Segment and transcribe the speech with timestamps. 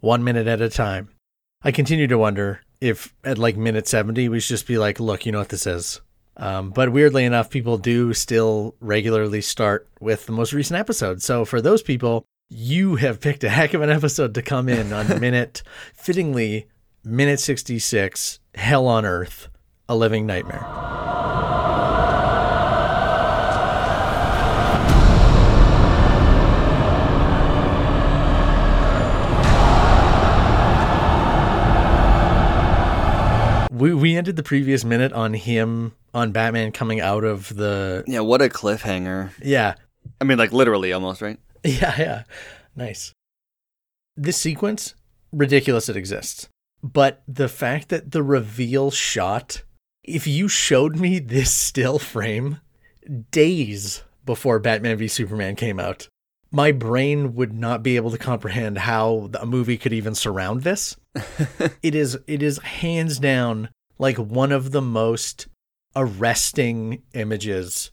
[0.00, 1.08] one minute at a time.
[1.62, 5.26] I continue to wonder if at like minute 70 we should just be like, look,
[5.26, 6.00] you know what this is.
[6.36, 11.22] Um, but weirdly enough, people do still regularly start with the most recent episode.
[11.22, 14.92] So for those people, you have picked a heck of an episode to come in
[14.92, 15.62] on minute,
[15.94, 16.68] fittingly,
[17.02, 19.48] minute 66, Hell on Earth,
[19.88, 20.64] A Living Nightmare.
[33.76, 38.04] We, we ended the previous minute on him, on Batman coming out of the.
[38.06, 39.32] Yeah, what a cliffhanger.
[39.42, 39.74] Yeah,
[40.18, 41.38] I mean, like literally almost, right?
[41.64, 42.22] Yeah, yeah.
[42.76, 43.12] Nice.
[44.16, 44.94] This sequence,
[45.32, 46.48] ridiculous it exists.
[46.80, 49.62] But the fact that the reveal shot,
[50.04, 52.60] if you showed me this still frame
[53.32, 56.08] days before Batman v Superman came out,
[56.52, 60.96] my brain would not be able to comprehend how a movie could even surround this.
[61.82, 65.48] it is it is hands down like one of the most
[65.94, 67.90] arresting images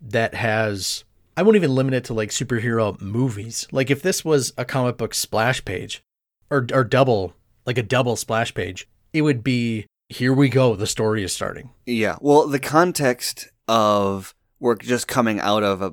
[0.00, 1.04] that has
[1.36, 3.66] I won't even limit it to like superhero movies.
[3.72, 6.02] Like if this was a comic book splash page
[6.50, 7.34] or or double
[7.66, 11.70] like a double splash page, it would be here we go, the story is starting.
[11.86, 12.16] Yeah.
[12.20, 15.92] Well, the context of we're just coming out of a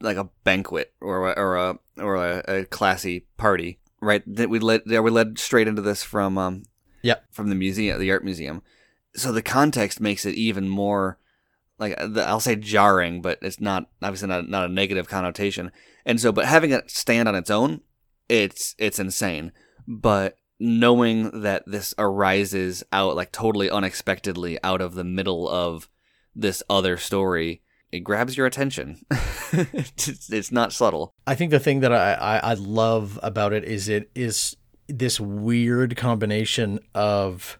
[0.00, 4.22] like a banquet or a, or a or a, a classy party, right?
[4.26, 6.62] That we led yeah, we led straight into this from um
[7.02, 7.24] Yep.
[7.30, 8.62] from the museum, the art museum.
[9.16, 11.18] So the context makes it even more
[11.78, 15.72] like I'll say jarring, but it's not obviously not not a negative connotation.
[16.04, 17.80] And so, but having it stand on its own,
[18.28, 19.52] it's it's insane.
[19.86, 25.88] But knowing that this arises out like totally unexpectedly out of the middle of
[26.34, 27.62] this other story,
[27.92, 29.04] it grabs your attention.
[29.52, 31.14] it's, it's not subtle.
[31.26, 34.56] I think the thing that I, I, I love about it is it is
[34.88, 37.58] this weird combination of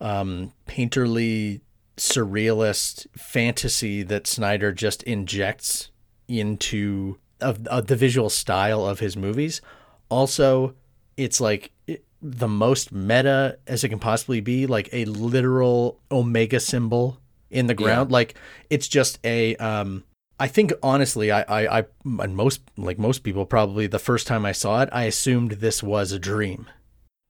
[0.00, 1.60] um, painterly
[1.96, 5.90] surrealist fantasy that Snyder just injects
[6.28, 9.60] into of, of the visual style of his movies.
[10.08, 10.74] Also,
[11.16, 16.60] it's like it, the most meta as it can possibly be, like a literal omega
[16.60, 17.20] symbol
[17.50, 18.10] in the ground.
[18.10, 18.34] Like
[18.70, 20.04] it's just a um
[20.38, 24.44] I think honestly, I, I, I, and most like most people probably the first time
[24.44, 26.66] I saw it, I assumed this was a dream.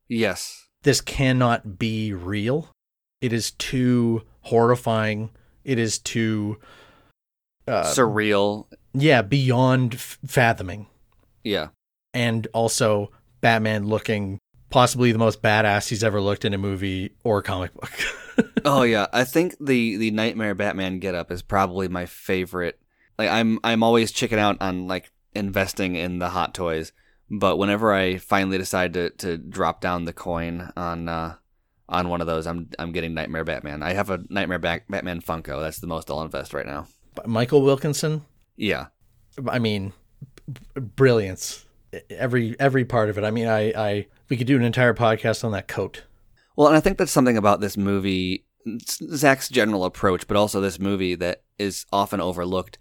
[0.09, 0.66] Yes.
[0.83, 2.69] This cannot be real.
[3.21, 5.31] It is too horrifying.
[5.65, 6.59] It is too,
[7.67, 8.67] uh, Surreal.
[8.95, 10.87] yeah, beyond f- fathoming.
[11.43, 11.69] Yeah.
[12.15, 13.11] And also,
[13.41, 14.39] Batman looking
[14.71, 17.93] possibly the most badass he's ever looked in a movie or comic book.
[18.65, 22.79] oh yeah, I think the the Nightmare Batman getup is probably my favorite.
[23.19, 26.93] Like I'm I'm always chicken out on like investing in the hot toys,
[27.31, 31.35] but whenever I finally decide to to drop down the coin on uh
[31.89, 33.83] on one of those, I'm I'm getting Nightmare Batman.
[33.83, 35.61] I have a Nightmare Bat- Batman Funko.
[35.61, 36.87] That's the most I'll invest right now.
[37.25, 38.25] Michael Wilkinson,
[38.57, 38.87] Yeah.
[39.49, 39.93] I mean,
[40.75, 41.65] b- brilliance.
[42.11, 43.25] Every every part of it.
[43.25, 46.05] I mean, I I we could do an entire podcast on that coat.
[46.57, 48.47] Well, and I think that's something about this movie,
[49.15, 52.79] Zack's general approach, but also this movie that is often overlooked.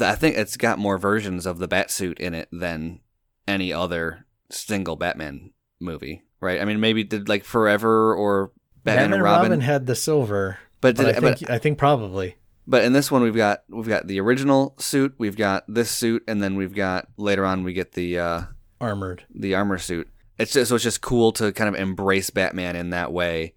[0.00, 3.00] I think it's got more versions of the Batsuit in it than
[3.46, 5.50] any other single Batman
[5.80, 6.60] movie, right?
[6.60, 8.52] I mean, maybe did like Forever or
[8.84, 12.36] Batman, and Robin, had the silver, but but did, I but, think I think probably.
[12.66, 16.22] but in this one we've got we've got the original suit, we've got this suit,
[16.28, 18.42] and then we've got later on we get the uh,
[18.80, 19.24] armored.
[19.34, 20.08] the armor suit.
[20.38, 23.54] It's just, so it's just cool to kind of embrace Batman in that way.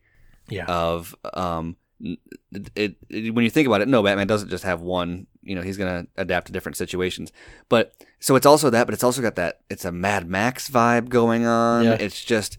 [0.49, 0.63] Yeah.
[0.65, 5.25] of um it, it, when you think about it no batman doesn't just have one
[5.41, 7.31] you know he's gonna adapt to different situations
[7.69, 11.09] but so it's also that but it's also got that it's a mad max vibe
[11.09, 11.93] going on Yeah.
[11.99, 12.57] it's just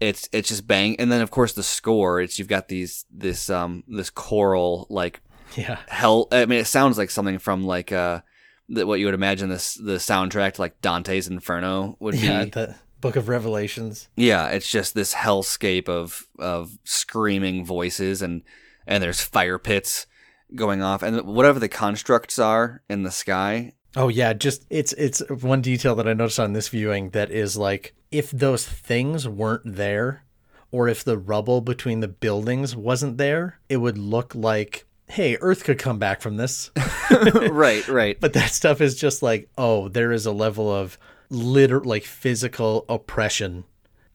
[0.00, 3.50] it's it's just bang and then of course the score it's you've got these this
[3.50, 5.20] um this choral like
[5.56, 5.78] yeah.
[5.88, 8.20] hell i mean it sounds like something from like uh
[8.68, 12.44] the, what you would imagine this the soundtrack to like dante's inferno would be Yeah.
[12.44, 14.08] The Book of Revelations.
[14.16, 18.42] yeah, it's just this hellscape of of screaming voices and
[18.86, 20.06] and there's fire pits
[20.54, 23.72] going off and whatever the constructs are in the sky.
[23.96, 27.56] Oh yeah, just it's it's one detail that I noticed on this viewing that is
[27.56, 30.24] like if those things weren't there,
[30.70, 35.64] or if the rubble between the buildings wasn't there, it would look like, hey, Earth
[35.64, 36.70] could come back from this.
[37.50, 38.20] right, right.
[38.20, 40.98] But that stuff is just like, oh, there is a level of
[41.30, 43.64] liter like physical oppression.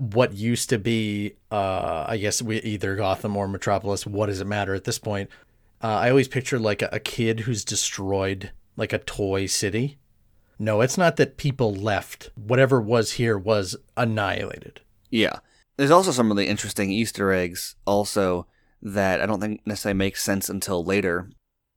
[0.01, 4.07] What used to be, uh, I guess we either Gotham or Metropolis.
[4.07, 5.29] What does it matter at this point?
[5.83, 9.99] Uh, I always picture like a, a kid who's destroyed like a toy city.
[10.57, 12.31] No, it's not that people left.
[12.33, 14.81] Whatever was here was annihilated.
[15.11, 15.37] Yeah.
[15.77, 18.47] There's also some really interesting Easter eggs also
[18.81, 21.29] that I don't think necessarily make sense until later.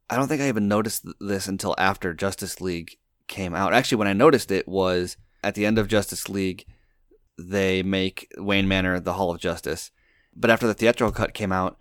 [0.09, 3.75] I don't think I even noticed this until after Justice League came out.
[3.75, 6.65] Actually, when I noticed it was at the end of Justice League,
[7.39, 9.91] they make Wayne Manor the Hall of Justice.
[10.35, 11.79] But after the theatrical cut came out,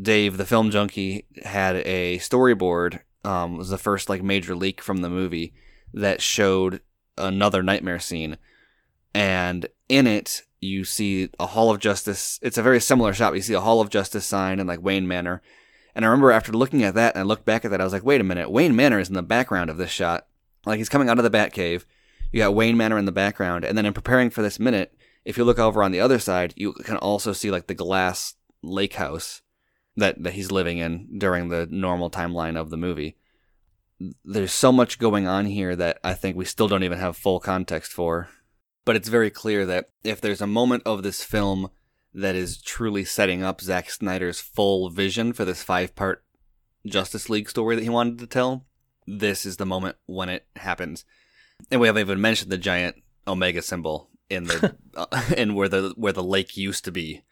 [0.00, 3.00] Dave, the film junkie, had a storyboard.
[3.24, 5.54] Um, was the first like major leak from the movie
[5.94, 6.80] that showed
[7.16, 8.36] another nightmare scene,
[9.14, 12.40] and in it you see a Hall of Justice.
[12.42, 13.34] It's a very similar shot.
[13.34, 15.40] You see a Hall of Justice sign and like Wayne Manor,
[15.94, 17.92] and I remember after looking at that and I looked back at that, I was
[17.92, 20.26] like, wait a minute, Wayne Manor is in the background of this shot.
[20.66, 21.84] Like he's coming out of the Batcave.
[22.32, 24.94] You got Wayne Manor in the background, and then in preparing for this minute,
[25.24, 28.34] if you look over on the other side, you can also see like the glass
[28.62, 29.42] lake house
[29.96, 33.16] that, that he's living in during the normal timeline of the movie.
[34.24, 37.38] There's so much going on here that I think we still don't even have full
[37.38, 38.28] context for.
[38.84, 41.70] But it's very clear that if there's a moment of this film
[42.14, 46.24] that is truly setting up Zack Snyder's full vision for this five part
[46.84, 48.66] Justice League story that he wanted to tell,
[49.06, 51.04] this is the moment when it happens.
[51.70, 52.96] And we haven't even mentioned the giant
[53.26, 57.22] Omega symbol in the uh, in where the where the lake used to be.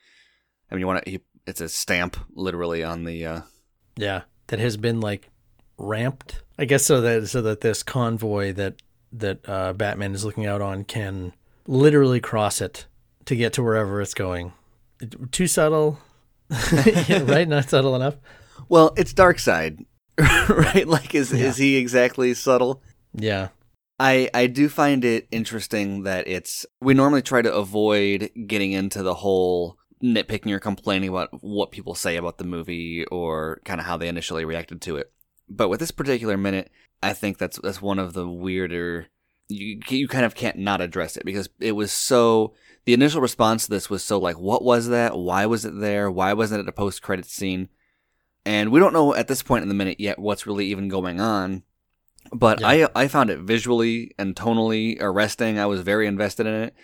[0.70, 3.40] I mean, you want to it's a stamp literally on the uh
[3.96, 5.30] yeah that has been like
[5.78, 6.42] ramped.
[6.58, 8.76] I guess so that so that this convoy that
[9.12, 11.32] that uh, batman is looking out on can
[11.66, 12.86] literally cross it
[13.24, 14.52] to get to wherever it's going.
[15.32, 15.98] Too subtle?
[17.08, 17.48] Yeah, right?
[17.48, 18.16] Not subtle enough?
[18.68, 19.84] Well it's dark side,
[20.18, 20.86] right?
[20.86, 21.46] Like is yeah.
[21.46, 22.82] is he exactly subtle?
[23.14, 23.48] Yeah
[24.00, 29.02] I, I do find it interesting that it's we normally try to avoid getting into
[29.02, 33.84] the whole nitpicking or complaining about what people say about the movie or kind of
[33.84, 35.12] how they initially reacted to it.
[35.50, 36.70] But with this particular minute,
[37.02, 39.08] I think that's that's one of the weirder.
[39.48, 42.54] You you kind of can't not address it because it was so.
[42.86, 45.14] The initial response to this was so like, what was that?
[45.14, 46.10] Why was it there?
[46.10, 47.68] Why wasn't it a post credit scene?
[48.46, 51.20] And we don't know at this point in the minute yet what's really even going
[51.20, 51.64] on.
[52.32, 52.68] But yeah.
[52.68, 55.58] I I found it visually and tonally arresting.
[55.58, 56.74] I was very invested in it.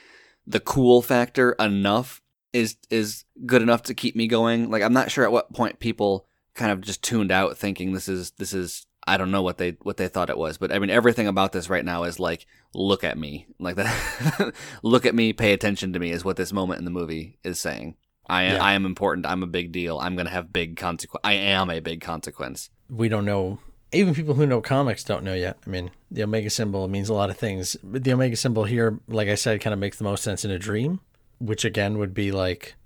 [0.46, 2.22] The cool factor enough
[2.52, 4.70] is is good enough to keep me going.
[4.70, 8.08] Like I'm not sure at what point people kind of just tuned out thinking this
[8.08, 10.78] is this is I don't know what they what they thought it was, but I
[10.78, 13.46] mean everything about this right now is like look at me.
[13.60, 14.52] Like that
[14.82, 17.60] look at me, pay attention to me is what this moment in the movie is
[17.60, 17.96] saying.
[18.28, 18.64] I am, yeah.
[18.64, 19.26] I am important.
[19.26, 20.00] I'm a big deal.
[20.00, 21.20] I'm going to have big consequence.
[21.22, 22.70] I am a big consequence.
[22.90, 23.60] We don't know
[23.92, 25.58] even people who know comics don't know yet.
[25.66, 27.76] I mean, the Omega symbol means a lot of things.
[27.82, 30.50] But the Omega symbol here, like I said, kind of makes the most sense in
[30.50, 31.00] a dream
[31.38, 32.76] which again would be like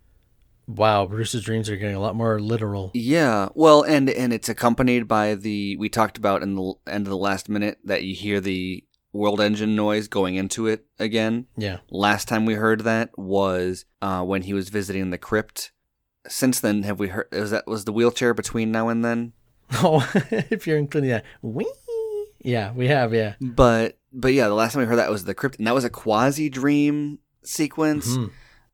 [0.66, 2.90] wow bruce's dreams are getting a lot more literal.
[2.94, 7.10] Yeah well and and it's accompanied by the we talked about in the end of
[7.10, 11.46] the last minute that you hear the world engine noise going into it again.
[11.56, 11.78] Yeah.
[11.90, 15.72] Last time we heard that was uh, when he was visiting the crypt.
[16.28, 19.32] Since then have we heard was that was the wheelchair between now and then
[19.82, 20.08] oh
[20.50, 21.66] if you're including that Whee!
[22.42, 25.34] yeah we have yeah but but yeah the last time we heard that was the
[25.34, 28.16] crypt and that was a quasi dream sequence.
[28.16, 28.26] Mm-hmm.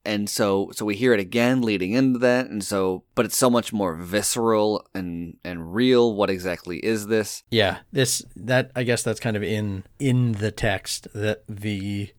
[0.05, 3.51] And so so we hear it again leading into that and so but it's so
[3.51, 7.43] much more visceral and and real what exactly is this?
[7.51, 12.11] Yeah, this that I guess that's kind of in in the text that the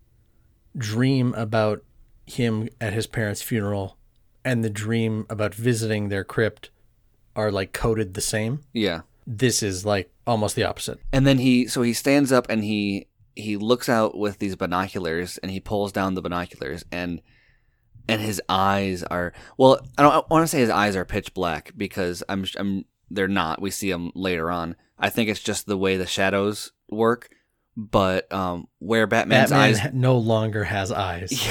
[0.75, 1.81] dream about
[2.25, 3.97] him at his parents' funeral
[4.43, 6.69] and the dream about visiting their crypt
[7.37, 8.63] are like coded the same.
[8.73, 9.01] Yeah.
[9.25, 10.99] This is like almost the opposite.
[11.13, 15.37] And then he so he stands up and he he looks out with these binoculars
[15.37, 17.21] and he pulls down the binoculars and
[18.09, 21.71] and his eyes are well I don't want to say his eyes are pitch black
[21.77, 25.77] because I'm I'm they're not we see them later on I think it's just the
[25.77, 27.29] way the shadows work
[27.75, 31.47] but um where Batman's Batman eyes no longer has eyes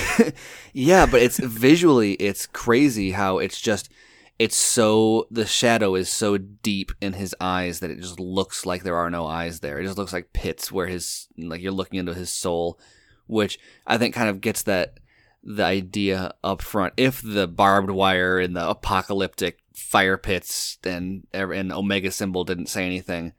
[0.72, 3.90] yeah but it's visually it's crazy how it's just
[4.38, 8.82] it's so the shadow is so deep in his eyes that it just looks like
[8.82, 9.78] there are no eyes there.
[9.78, 12.78] It just looks like pits where his like you're looking into his soul,
[13.26, 14.98] which I think kind of gets that
[15.42, 16.92] the idea up front.
[16.96, 22.84] If the barbed wire and the apocalyptic fire pits and and Omega symbol didn't say
[22.84, 23.32] anything,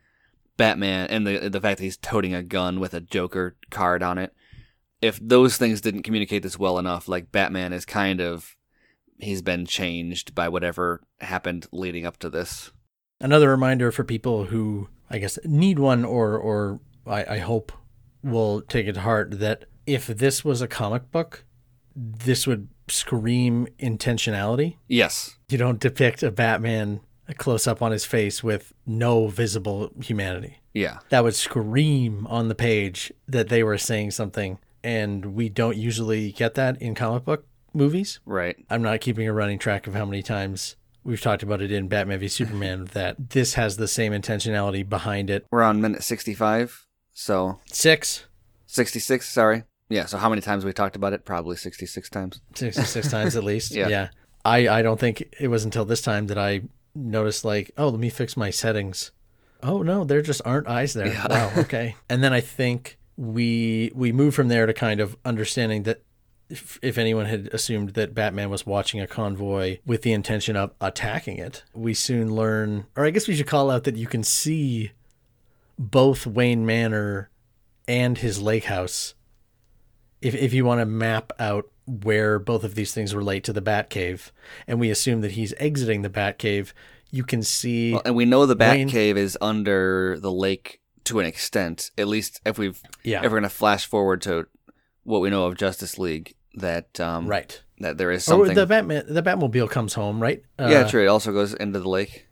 [0.57, 4.17] Batman and the the fact that he's toting a gun with a Joker card on
[4.17, 4.33] it,
[4.99, 8.56] if those things didn't communicate this well enough, like Batman is kind of
[9.19, 12.71] he's been changed by whatever happened leading up to this.
[13.19, 17.71] Another reminder for people who, I guess, need one or, or I, I hope
[18.23, 21.45] will take it to heart that if this was a comic book,
[21.95, 24.75] this would scream intentionality.
[24.87, 25.37] Yes.
[25.49, 30.59] You don't depict a Batman a close up on his face with no visible humanity.
[30.73, 30.99] Yeah.
[31.09, 34.59] That would scream on the page that they were saying something.
[34.83, 38.19] And we don't usually get that in comic book movies.
[38.25, 38.57] Right.
[38.69, 41.87] I'm not keeping a running track of how many times we've talked about it in
[41.87, 45.45] Batman v Superman that this has the same intentionality behind it.
[45.51, 46.85] We're on minute 65.
[47.13, 48.25] So Six,
[48.67, 49.63] 66, sorry.
[49.89, 51.25] Yeah, so how many times we talked about it?
[51.25, 52.41] Probably 66 times.
[52.55, 53.73] 66 times at least.
[53.73, 54.09] Yeah.
[54.43, 56.61] I, I don't think it was until this time that I
[56.93, 59.11] noticed, like, oh, let me fix my settings.
[59.63, 61.07] Oh, no, there just aren't eyes there.
[61.07, 61.27] Yeah.
[61.29, 61.95] Wow, okay.
[62.09, 66.03] and then I think we we move from there to kind of understanding that
[66.49, 70.71] if, if anyone had assumed that Batman was watching a convoy with the intention of
[70.79, 74.23] attacking it, we soon learn, or I guess we should call out that you can
[74.23, 74.91] see
[75.77, 77.29] both Wayne Manor
[77.87, 79.13] and his lake house
[80.21, 83.61] if if you want to map out where both of these things relate to the
[83.61, 84.31] Batcave,
[84.67, 86.73] and we assume that he's exiting the Batcave,
[87.11, 91.19] you can see Well, and we know the Wayne- Batcave is under the lake to
[91.19, 91.91] an extent.
[91.97, 94.47] At least if we've yeah, if we're gonna flash forward to
[95.07, 97.61] what we know of Justice League, that um right.
[97.79, 98.55] that there is Or something.
[98.55, 100.43] the Batman, the Batmobile comes home, right?
[100.59, 101.03] Uh, yeah, true.
[101.03, 102.27] It also goes into the lake.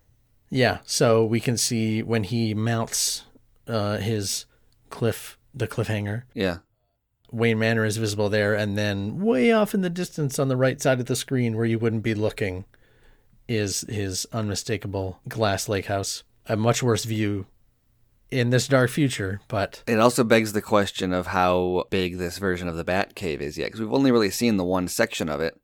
[0.49, 3.23] Yeah, so we can see when he mounts
[3.67, 4.45] uh, his
[4.89, 6.23] cliff, the cliffhanger.
[6.33, 6.57] Yeah.
[7.31, 10.81] Wayne Manor is visible there, and then way off in the distance on the right
[10.81, 12.65] side of the screen, where you wouldn't be looking,
[13.47, 16.23] is his unmistakable glass lake house.
[16.47, 17.47] A much worse view
[18.39, 22.67] in this dark future, but It also begs the question of how big this version
[22.67, 25.59] of the Batcave is yet, because we've only really seen the one section of it.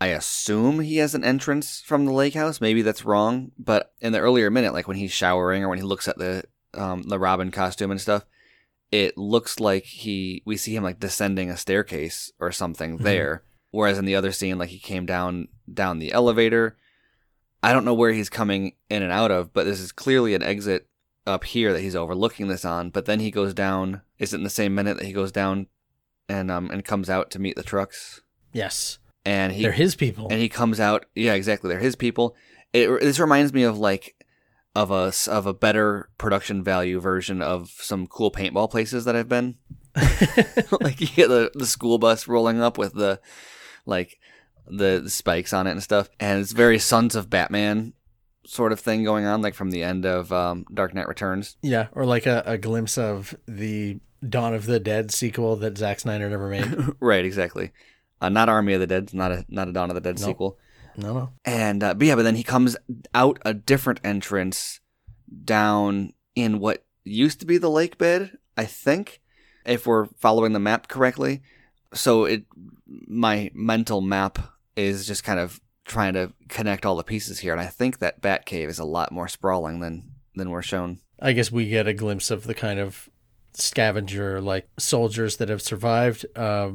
[0.00, 2.60] I assume he has an entrance from the lake house.
[2.60, 5.84] Maybe that's wrong, but in the earlier minute, like when he's showering or when he
[5.84, 8.26] looks at the um, the Robin costume and stuff,
[8.92, 13.02] it looks like he we see him like descending a staircase or something Mhm.
[13.04, 13.42] there.
[13.70, 16.76] Whereas in the other scene, like he came down down the elevator.
[17.62, 20.42] I don't know where he's coming in and out of, but this is clearly an
[20.42, 20.86] exit
[21.26, 22.90] up here that he's overlooking this on.
[22.90, 24.02] But then he goes down.
[24.18, 25.66] Is it in the same minute that he goes down
[26.28, 28.20] and um and comes out to meet the trucks?
[28.52, 30.28] yes, And he they're his people.
[30.30, 31.06] and he comes out.
[31.14, 31.68] Yeah, exactly.
[31.68, 32.34] They're his people.
[32.72, 34.14] It, this reminds me of like
[34.74, 39.28] of a of a better production value version of some cool paintball places that I've
[39.28, 39.56] been.
[40.80, 43.20] like you get the the school bus rolling up with the
[43.86, 44.18] like
[44.66, 47.92] the, the spikes on it and stuff, and it's very Sons of Batman
[48.46, 51.56] sort of thing going on, like from the end of um, Dark Knight Returns.
[51.62, 56.00] yeah, or like a, a glimpse of the Dawn of the Dead sequel that Zack
[56.00, 56.74] Snyder never made.
[57.00, 57.72] right, exactly.
[58.20, 60.26] Uh, not Army of the Dead, not a not a Dawn of the Dead Nope.
[60.28, 60.58] sequel.
[60.96, 61.30] no, no.
[61.44, 62.76] And uh, but yeah, but then he comes
[63.14, 64.80] out a different entrance
[65.44, 69.20] down in what used to be the lake bed, I think,
[69.64, 71.42] if we're following the map correctly.
[71.94, 72.44] So it
[73.06, 74.38] my mental map
[74.76, 78.20] is just kind of trying to connect all the pieces here, and I think that
[78.20, 81.00] Batcave is a lot more sprawling than than we're shown.
[81.20, 83.08] I guess we get a glimpse of the kind of
[83.54, 86.26] scavenger like soldiers that have survived.
[86.36, 86.72] Uh,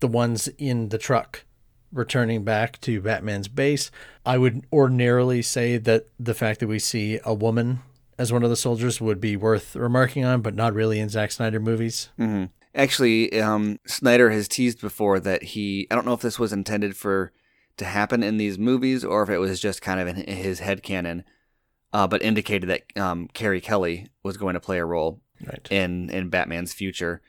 [0.00, 1.44] the ones in the truck
[1.92, 3.90] returning back to Batman's base.
[4.26, 7.80] I would ordinarily say that the fact that we see a woman
[8.18, 11.32] as one of the soldiers would be worth remarking on, but not really in Zack
[11.32, 12.10] Snyder movies.
[12.16, 12.44] hmm
[12.76, 15.86] Actually, um, Snyder has teased before that he.
[15.90, 17.32] I don't know if this was intended for
[17.76, 20.82] to happen in these movies or if it was just kind of in his head
[20.82, 21.24] canon,
[21.92, 25.66] uh, but indicated that um, Carrie Kelly was going to play a role Right.
[25.70, 27.20] in in Batman's future,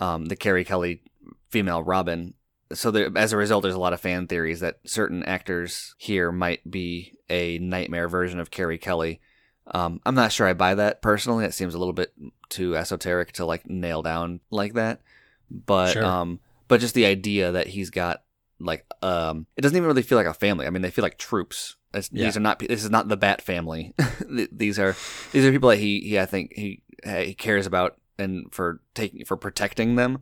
[0.00, 1.02] um, the Carrie Kelly
[1.50, 2.34] female Robin.
[2.72, 6.30] So there, as a result, there's a lot of fan theories that certain actors here
[6.30, 9.20] might be a nightmare version of Carrie Kelly.
[9.66, 11.44] Um, I'm not sure I buy that personally.
[11.44, 12.12] It seems a little bit
[12.48, 15.00] too esoteric to like nail down like that.
[15.50, 16.04] But Sure.
[16.04, 18.22] um, but just the idea that he's got
[18.60, 20.66] like um, it doesn't even really feel like a family.
[20.66, 21.76] I mean, they feel like troops.
[21.94, 22.26] Yeah.
[22.26, 22.58] These are not.
[22.58, 23.94] This is not the Bat family.
[24.52, 24.96] these are
[25.32, 29.24] these are people that he he I think he he cares about and for taking
[29.24, 30.18] for protecting them.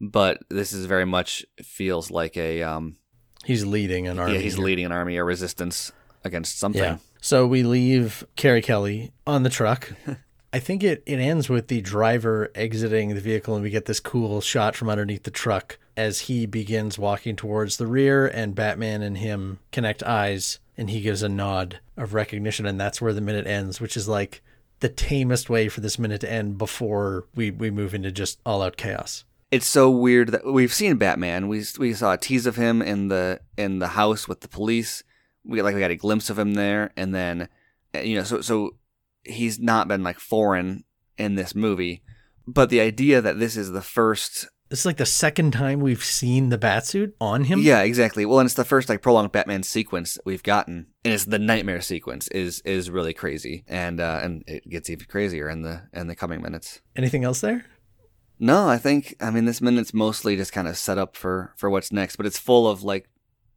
[0.00, 2.96] But this is very much feels like a um
[3.44, 4.34] He's leading an army.
[4.34, 5.92] yeah he's leading an army or resistance
[6.24, 6.82] against something.
[6.82, 6.98] Yeah.
[7.20, 9.92] So we leave Carrie Kelly on the truck.
[10.52, 14.00] I think it, it ends with the driver exiting the vehicle, and we get this
[14.00, 19.02] cool shot from underneath the truck as he begins walking towards the rear, and Batman
[19.02, 23.20] and him connect eyes, and he gives a nod of recognition, and that's where the
[23.20, 24.42] minute ends, which is like
[24.80, 28.62] the tamest way for this minute to end before we, we move into just all
[28.62, 29.24] out chaos.
[29.50, 31.48] it's so weird that we've seen Batman.
[31.48, 35.02] We we saw a tease of him in the in the house with the police.
[35.44, 37.48] We like we got a glimpse of him there, and then
[37.94, 38.76] you know, so so
[39.22, 40.84] he's not been like foreign
[41.16, 42.02] in this movie.
[42.46, 46.02] But the idea that this is the first This is like the second time we've
[46.02, 47.60] seen the Batsuit on him.
[47.60, 48.26] Yeah, exactly.
[48.26, 51.38] Well, and it's the first like prolonged Batman sequence that we've gotten, and it's the
[51.38, 55.82] nightmare sequence is is really crazy, and uh, and it gets even crazier in the
[55.92, 56.80] in the coming minutes.
[56.96, 57.64] Anything else there?
[58.40, 61.70] No, I think I mean this minute's mostly just kind of set up for for
[61.70, 63.08] what's next, but it's full of like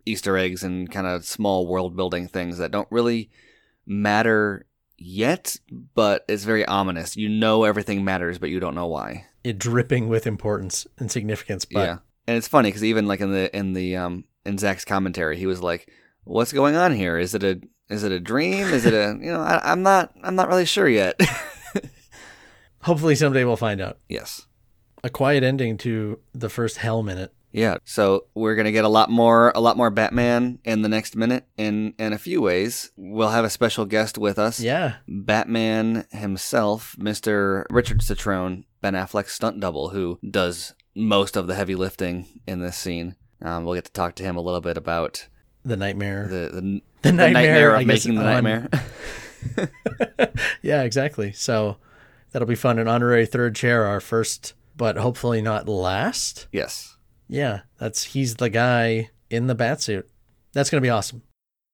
[0.05, 3.31] Easter eggs and kind of small world building things that don't really
[3.87, 4.67] matter
[4.99, 5.57] yet,
[5.95, 7.17] but it's very ominous.
[7.17, 9.25] You know everything matters, but you don't know why.
[9.43, 11.65] It dripping with importance and significance.
[11.65, 14.85] But yeah, and it's funny because even like in the in the um in Zack's
[14.85, 15.89] commentary, he was like,
[16.23, 17.17] "What's going on here?
[17.17, 18.67] Is it a is it a dream?
[18.67, 19.41] Is it a you know?
[19.41, 21.19] I, I'm not I'm not really sure yet."
[22.81, 23.97] hopefully someday we'll find out.
[24.07, 24.45] yes.
[25.01, 27.33] A quiet ending to the first Hell minute.
[27.51, 31.15] Yeah, so we're gonna get a lot more, a lot more Batman in the next
[31.15, 31.45] minute.
[31.57, 34.59] In in a few ways, we'll have a special guest with us.
[34.59, 34.95] Yeah.
[35.07, 41.75] Batman himself, Mister Richard Cetrone, Ben Affleck's stunt double, who does most of the heavy
[41.75, 43.15] lifting in this scene.
[43.41, 45.27] Um, we'll get to talk to him a little bit about
[45.63, 46.27] The nightmare.
[46.27, 48.67] the the, The nightmare, I of making the nightmare.
[50.61, 51.31] yeah, exactly.
[51.31, 51.77] So
[52.31, 52.79] that'll be fun.
[52.79, 56.47] An honorary third chair, our first, but hopefully not last.
[56.51, 56.95] yes.
[57.29, 60.03] Yeah, that's he's the guy in the batsuit.
[60.53, 61.21] That's gonna be awesome.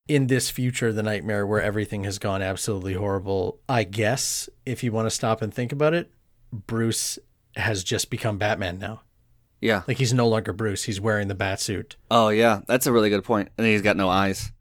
[0.08, 4.92] In this future, the nightmare where everything has gone absolutely horrible, I guess if you
[4.92, 6.12] want to stop and think about it,
[6.52, 7.18] Bruce
[7.56, 9.02] has just become Batman now.
[9.62, 9.82] Yeah.
[9.88, 10.84] Like he's no longer Bruce.
[10.84, 11.96] He's wearing the batsuit.
[12.12, 13.50] Oh yeah, that's a really good point.
[13.58, 14.52] And he's got no eyes.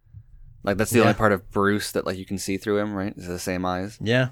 [0.62, 1.06] Like that's the Yeah.
[1.06, 3.12] only part of Bruce that like you can see through him, right?
[3.16, 3.98] Is the same eyes.
[4.00, 4.28] Yeah.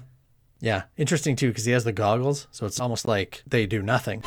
[0.61, 0.83] Yeah.
[0.97, 2.47] Interesting too, because he has the goggles.
[2.49, 4.23] So it's almost like they do nothing.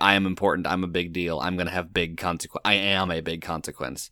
[0.00, 0.66] I am important.
[0.66, 1.40] I'm a big deal.
[1.40, 2.62] I'm gonna have big consequence.
[2.64, 4.10] I am a big consequence.